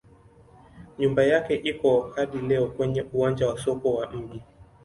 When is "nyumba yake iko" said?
0.99-2.11